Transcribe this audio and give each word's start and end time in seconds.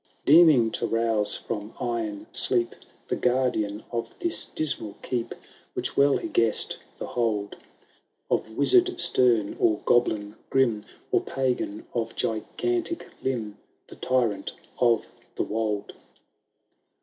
Deeming 0.25 0.71
to 0.71 0.87
rouse 0.87 1.35
from 1.35 1.75
iron 1.79 2.25
sleep 2.31 2.75
The 3.09 3.15
guardian 3.15 3.83
of 3.91 4.15
this 4.19 4.45
dismal 4.45 4.95
Keep, 5.03 5.35
Which 5.75 5.95
well 5.95 6.17
he 6.17 6.27
guess'd 6.27 6.77
the 6.97 7.05
hold 7.05 7.55
Of 8.27 8.49
wizard 8.57 8.99
stem, 8.99 9.55
or 9.59 9.77
goblin 9.85 10.37
grim. 10.49 10.85
Or 11.11 11.21
pagan 11.21 11.85
of 11.93 12.15
gigantic 12.15 13.09
limb. 13.21 13.59
The 13.89 13.95
tyrant 13.95 14.53
of 14.79 15.05
the 15.35 15.43
wold. 15.43 15.93